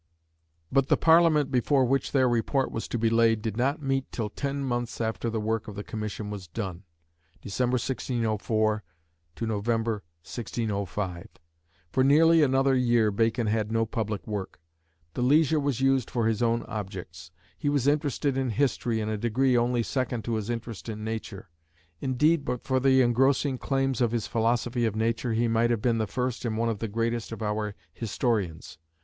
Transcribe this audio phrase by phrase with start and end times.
[0.71, 4.31] But the Parliament before which their report was to be laid did not meet till
[4.31, 6.85] ten months after the work of the Commission was done
[7.45, 8.83] (Dec., 1604
[9.41, 11.27] Nov., 1605).
[11.91, 14.59] For nearly another year Bacon had no public work.
[15.13, 17.29] The leisure was used for his own objects.
[17.55, 21.51] He was interested in history in a degree only second to his interest in nature;
[21.99, 25.99] indeed, but for the engrossing claims of his philosophy of nature, he might have been
[25.99, 28.79] the first and one of the greatest of our historians.